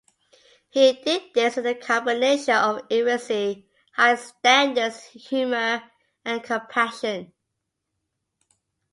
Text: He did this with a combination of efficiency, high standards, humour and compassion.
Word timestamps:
He 0.71 0.93
did 0.93 1.31
this 1.35 1.57
with 1.57 1.67
a 1.67 1.75
combination 1.75 2.55
of 2.55 2.79
efficiency, 2.89 3.67
high 3.93 4.15
standards, 4.15 5.03
humour 5.03 5.83
and 6.25 6.41
compassion. 6.41 7.31